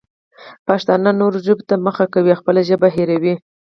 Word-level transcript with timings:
پښتانه 0.67 1.09
نورو 1.21 1.37
ژبو 1.45 1.63
ته 1.69 1.75
مخه 1.85 2.05
کوي 2.13 2.31
او 2.33 2.39
خپله 2.41 2.61
ژبه 2.69 2.87
هېروي. 2.95 3.35